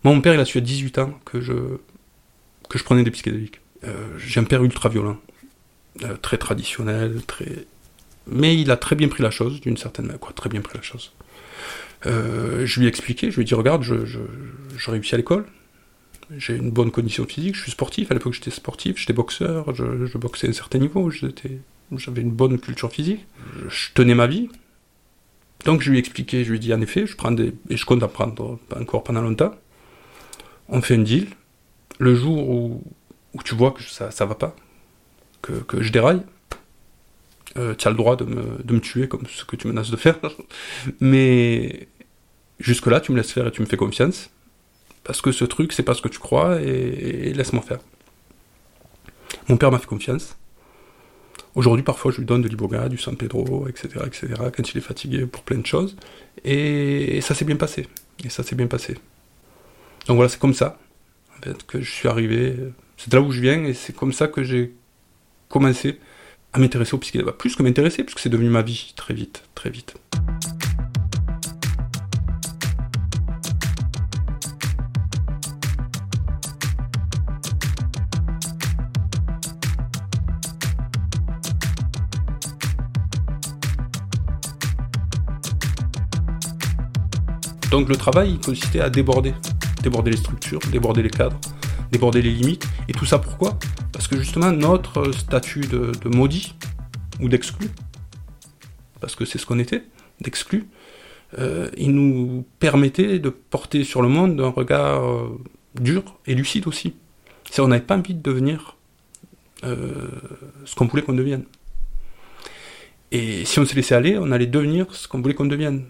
mon 0.05 0.21
père, 0.21 0.35
il 0.35 0.41
a 0.41 0.45
su 0.45 0.59
à 0.59 0.61
18 0.61 0.99
ans 0.99 1.13
que 1.25 1.41
je, 1.41 1.53
que 2.69 2.79
je 2.79 2.85
prenais 2.85 3.03
des 3.03 3.11
psychédéliques. 3.11 3.61
Euh, 3.85 4.09
j'ai 4.19 4.41
un 4.41 4.45
père 4.45 4.63
ultra 4.65 4.89
violent, 4.89 5.19
euh, 6.03 6.17
très 6.17 6.39
traditionnel, 6.39 7.23
très... 7.27 7.67
mais 8.31 8.57
il 8.57 8.71
a 8.71 8.77
très 8.77 8.97
bien 8.97 9.09
pris 9.09 9.23
la 9.23 9.31
chose, 9.31 9.61
d'une 9.61 9.77
certaine 9.77 10.07
manière, 10.07 10.21
très 10.35 10.49
bien 10.49 10.61
pris 10.61 10.77
la 10.77 10.83
chose. 10.83 11.13
Euh, 12.07 12.65
je 12.67 12.81
lui 12.81 12.87
ai 12.87 12.89
expliqué, 12.89 13.31
je 13.31 13.37
lui 13.37 13.43
ai 13.43 13.45
dit, 13.45 13.55
regarde, 13.55 13.83
je, 13.83 13.97
réussis 14.87 15.15
à 15.15 15.19
l'école, 15.19 15.47
j'ai 16.37 16.57
une 16.57 16.71
bonne 16.71 16.91
condition 16.91 17.25
physique, 17.25 17.57
je 17.57 17.63
suis 17.63 17.73
sportif, 17.73 18.11
à 18.11 18.15
l'époque 18.15 18.35
j'étais 18.35 18.51
sportif, 18.51 18.99
j'étais 18.99 19.13
boxeur, 19.13 19.75
je, 19.75 20.19
boxais 20.19 20.47
à 20.47 20.51
un 20.51 20.53
certain 20.53 20.79
niveau, 20.79 21.11
j'avais 21.11 22.21
une 22.21 22.31
bonne 22.31 22.59
culture 22.59 22.93
physique, 22.93 23.27
je 23.69 23.89
tenais 23.95 24.15
ma 24.15 24.27
vie, 24.27 24.49
donc 25.65 25.83
je 25.83 25.91
lui 25.91 25.97
ai 25.97 26.01
expliqué, 26.01 26.45
je 26.45 26.51
lui 26.51 26.57
ai 26.57 26.61
dit 26.61 26.73
en 26.73 26.81
effet, 26.81 27.07
je 27.07 27.17
prends 27.17 27.35
je 27.35 27.85
compte 27.85 28.03
en 28.03 28.09
prendre 28.09 28.59
encore 28.77 29.03
pendant 29.03 29.23
longtemps. 29.23 29.55
On 30.69 30.83
fait 30.83 30.95
un 30.95 31.03
deal. 31.03 31.27
Le 31.99 32.15
jour 32.15 32.49
où, 32.49 32.83
tu 33.45 33.57
vois 33.57 33.73
que 33.73 33.83
ça 33.83 34.13
ça 34.13 34.25
va 34.25 34.37
pas, 34.37 34.55
que 35.43 35.83
je 35.83 35.91
déraille, 35.91 36.23
euh, 37.57 37.75
tu 37.75 37.89
as 37.89 37.91
le 37.91 37.97
droit 37.97 38.17
de 38.17 38.25
me, 38.25 38.63
de 38.63 38.75
me 38.75 38.81
tuer 38.81 39.09
comme 39.09 39.27
ce 39.27 39.45
que 39.45 39.57
tu 39.57 39.67
menaces 39.67 39.91
de 39.91 39.97
faire. 39.97 40.19
Mais 41.01 41.89
jusque-là, 42.61 43.01
tu 43.01 43.13
me 43.13 43.17
laisses 43.17 43.33
faire 43.33 43.47
et 43.47 43.51
tu 43.51 43.61
me 43.61 43.67
fais 43.67 43.77
confiance. 43.77 44.31
Parce 45.05 45.23
que 45.23 45.33
ce 45.33 45.45
truc, 45.45 45.73
c'est 45.73 45.83
pas 45.83 45.95
ce 45.95 46.03
que 46.03 46.09
tu 46.09 46.19
crois 46.19 46.61
et 46.61 47.33
laisse-moi 47.33 47.63
faire. 47.63 47.79
Mon 49.49 49.57
père 49.57 49.71
m'a 49.71 49.79
fait 49.79 49.87
confiance. 49.87 50.37
Aujourd'hui, 51.55 51.83
parfois, 51.83 52.13
je 52.13 52.19
lui 52.19 52.27
donne 52.27 52.43
de 52.43 52.49
l'iboga, 52.49 52.89
du 52.89 52.99
San 52.99 53.17
Pedro, 53.17 53.67
etc., 53.69 53.89
etc., 54.07 54.29
quand 54.55 54.71
il 54.71 54.79
est 54.79 54.83
fatigué 54.83 55.27
pour 55.27 55.43
plein 55.43 55.59
de 55.59 55.67
choses. 55.67 55.97
Et, 56.45 57.21
ça 57.21 57.35
s'est 57.35 57.45
bien 57.45 57.57
passé. 57.57 57.89
Et 58.25 58.29
ça 58.29 58.43
s'est 58.43 58.55
bien 58.55 58.67
passé. 58.67 58.95
Donc 60.07 60.17
voilà, 60.17 60.29
c'est 60.29 60.39
comme 60.39 60.55
ça, 60.55 60.79
que 61.67 61.81
je 61.81 61.91
suis 61.91 62.09
arrivé. 62.09 62.55
C'est 62.97 63.13
là 63.13 63.21
où 63.21 63.33
je 63.33 63.41
viens, 63.41 63.65
et 63.65 63.75
c'est 63.75 63.95
comme 63.95 64.13
ça 64.13 64.29
que 64.29 64.43
j'ai 64.43 64.73
commencé 65.49 65.99
à 66.53 66.59
m'intéresser 66.59 66.95
au 66.95 66.99
psychédélique. 66.99 67.37
Plus 67.37 67.57
que 67.57 67.63
m'intéresser, 67.63 68.05
puisque 68.05 68.21
c'est 68.21 68.29
devenu 68.29 68.51
ma 68.51 68.63
vie 68.63 68.93
très 68.97 69.15
vite, 69.15 69.43
très 69.55 69.71
vite. 69.71 69.95
Donc 87.71 87.91
le 87.91 87.97
travail 87.97 88.39
consistait 88.39 88.81
à 88.81 88.89
déborder, 88.89 89.35
déborder 89.83 90.11
les 90.11 90.17
structures, 90.17 90.59
déborder 90.73 91.03
les 91.03 91.11
cadres, 91.11 91.39
déborder 91.93 92.23
les 92.23 92.31
limites. 92.31 92.67
Et 92.89 92.93
tout 92.93 93.05
ça 93.05 93.19
pourquoi? 93.19 93.59
Parce 93.99 94.07
que 94.07 94.17
justement 94.17 94.53
notre 94.53 95.11
statut 95.11 95.63
de, 95.63 95.91
maudit 96.09 96.55
ou 97.21 97.29
d'exclu, 97.29 97.69
parce 99.01 99.17
que 99.17 99.25
c'est 99.25 99.39
ce 99.39 99.45
qu'on 99.45 99.59
était, 99.59 99.83
d'exclu, 100.21 100.69
euh, 101.37 101.69
il 101.77 101.91
nous 101.91 102.47
permettait 102.61 103.19
de 103.19 103.29
porter 103.29 103.83
sur 103.83 104.01
le 104.01 104.09
monde 104.09 104.41
un 104.41 104.51
regard 104.51 105.05
euh, 105.05 105.41
dur 105.81 106.17
et 106.29 106.37
lucide 106.37 106.69
aussi. 106.69 106.95
Si 107.51 107.61
on 107.61 107.67
n'avait 107.67 107.83
pas 107.83 107.97
envie 107.97 108.15
de 108.15 108.23
devenir 108.23 108.77
euh, 109.65 110.07
ce 110.65 110.77
qu'on 110.77 110.87
voulait 110.87 111.03
qu'on 111.03 111.13
devienne. 111.13 111.43
Et 113.11 113.45
si 113.47 113.59
on 113.59 113.65
se 113.65 113.75
laissait 113.75 113.97
aller, 113.97 114.17
on 114.17 114.31
allait 114.31 114.47
devenir 114.47 114.95
ce 114.95 115.09
qu'on 115.09 115.21
voulait 115.21 115.35
qu'on 115.35 115.47
devienne 115.47 115.85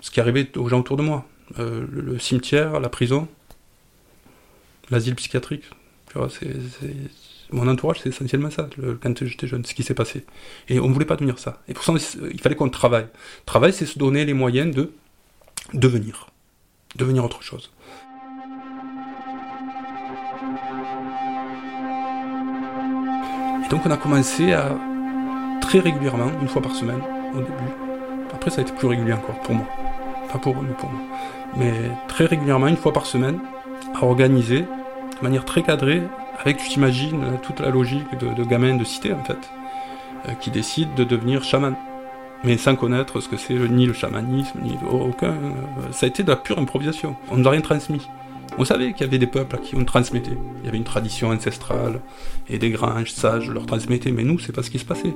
ce 0.00 0.10
qui 0.10 0.18
arrivait 0.20 0.58
aux 0.58 0.68
gens 0.68 0.80
autour 0.80 0.96
de 0.96 1.02
moi. 1.02 1.24
Le, 1.56 2.18
cimetière, 2.18 2.80
la 2.80 2.88
prison, 2.88 3.28
l'asile 4.90 5.14
psychiatrique. 5.14 5.70
Mon 7.52 7.66
entourage, 7.66 8.00
c'est 8.02 8.10
essentiellement 8.10 8.50
ça, 8.50 8.68
quand 9.00 9.24
j'étais 9.24 9.46
jeune, 9.46 9.64
ce 9.64 9.74
qui 9.74 9.82
s'est 9.82 9.94
passé. 9.94 10.24
Et 10.68 10.78
on 10.78 10.88
ne 10.88 10.92
voulait 10.92 11.04
pas 11.04 11.16
devenir 11.16 11.38
ça. 11.38 11.60
Et 11.68 11.74
pour 11.74 11.84
ça, 11.84 11.92
il 12.30 12.40
fallait 12.40 12.54
qu'on 12.54 12.68
travaille. 12.68 13.06
Travail, 13.46 13.72
c'est 13.72 13.86
se 13.86 13.98
donner 13.98 14.24
les 14.24 14.34
moyens 14.34 14.74
de 14.74 14.92
devenir. 15.74 16.28
Devenir 16.96 17.24
autre 17.24 17.42
chose. 17.42 17.70
Et 23.64 23.68
donc 23.68 23.86
on 23.86 23.90
a 23.90 23.96
commencé 23.96 24.52
à 24.52 24.76
très 25.60 25.80
régulièrement, 25.80 26.30
une 26.40 26.48
fois 26.48 26.62
par 26.62 26.74
semaine, 26.74 27.00
au 27.34 27.38
début. 27.38 27.52
Après, 28.32 28.50
ça 28.50 28.60
a 28.60 28.62
été 28.62 28.72
plus 28.72 28.88
régulier 28.88 29.12
encore 29.12 29.40
pour 29.40 29.54
moi 29.54 29.66
pas 30.30 30.38
pour 30.38 30.54
eux, 30.54 30.66
mais 30.66 30.74
pour 30.74 30.90
moi. 30.90 31.00
Mais 31.56 31.72
très 32.08 32.26
régulièrement, 32.26 32.68
une 32.68 32.76
fois 32.76 32.92
par 32.92 33.06
semaine, 33.06 33.40
à 33.94 34.04
organiser 34.04 34.64
manière 35.22 35.44
très 35.44 35.62
cadrée, 35.62 36.02
avec, 36.38 36.58
tu 36.58 36.68
t'imagines, 36.68 37.38
toute 37.42 37.60
la 37.60 37.70
logique 37.70 38.18
de, 38.18 38.32
de 38.34 38.44
gamins 38.44 38.76
de 38.76 38.84
cité, 38.84 39.12
en 39.12 39.22
fait, 39.24 39.50
euh, 40.28 40.32
qui 40.34 40.50
décident 40.50 40.94
de 40.96 41.04
devenir 41.04 41.42
chaman. 41.42 41.74
Mais 42.44 42.56
sans 42.56 42.74
connaître 42.74 43.20
ce 43.20 43.28
que 43.28 43.36
c'est 43.36 43.54
ni 43.54 43.86
le 43.86 43.92
chamanisme, 43.92 44.58
ni 44.62 44.74
aucun. 44.90 45.32
Euh, 45.32 45.92
ça 45.92 46.06
a 46.06 46.08
été 46.08 46.22
de 46.22 46.30
la 46.30 46.36
pure 46.36 46.58
improvisation. 46.58 47.16
On 47.30 47.36
ne 47.36 47.42
nous 47.42 47.48
a 47.48 47.50
rien 47.50 47.60
transmis. 47.60 48.06
On 48.58 48.64
savait 48.64 48.92
qu'il 48.92 49.06
y 49.06 49.08
avait 49.08 49.18
des 49.18 49.26
peuples 49.26 49.56
à 49.56 49.58
qui 49.58 49.76
on 49.76 49.84
transmettait. 49.84 50.36
Il 50.60 50.66
y 50.66 50.68
avait 50.68 50.78
une 50.78 50.84
tradition 50.84 51.28
ancestrale, 51.28 52.00
et 52.48 52.58
des 52.58 52.70
granges 52.70 53.10
sages 53.10 53.48
leur 53.50 53.66
transmettaient, 53.66 54.10
mais 54.10 54.24
nous, 54.24 54.38
c'est 54.38 54.52
pas 54.52 54.62
ce 54.62 54.70
qui 54.70 54.78
se 54.78 54.84
passait. 54.84 55.14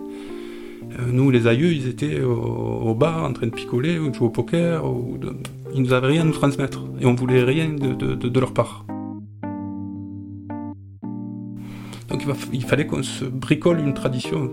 Euh, 0.99 1.03
nous, 1.11 1.31
les 1.31 1.47
aïeux, 1.47 1.73
ils 1.73 1.89
étaient 1.89 2.21
au, 2.23 2.95
bar 2.95 3.25
en 3.25 3.33
train 3.33 3.47
de 3.47 3.53
picoler, 3.53 3.99
ou 3.99 4.11
de 4.11 4.15
jouer 4.15 4.27
au 4.27 4.31
poker, 4.31 4.85
ou 4.85 5.19
de... 5.19 5.37
ils 5.75 5.83
nous 5.83 5.93
avaient 5.93 6.09
rien 6.09 6.23
à 6.23 6.25
nous 6.25 6.33
transmettre, 6.33 6.83
et 7.01 7.07
on 7.07 7.15
voulait 7.15 7.43
rien 7.43 7.69
de, 7.69 8.39
leur 8.41 8.53
part. 8.53 8.85
Donc 12.15 12.39
il, 12.53 12.65
fallait 12.65 12.87
qu'on 12.87 13.03
se 13.03 13.25
bricole 13.25 13.81
une 13.81 13.93
tradition. 13.93 14.49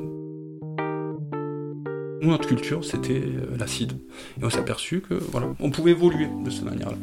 Nous, 2.20 2.28
notre 2.28 2.48
culture, 2.48 2.84
c'était 2.84 3.22
euh, 3.22 3.56
l'acide. 3.56 3.92
Et 4.42 4.44
on 4.44 4.50
s'est 4.50 4.58
aperçu 4.58 5.02
que 5.02 5.14
voilà, 5.14 5.46
on 5.60 5.70
pouvait 5.70 5.92
évoluer 5.92 6.28
de 6.44 6.50
cette 6.50 6.64
manière-là. 6.64 6.98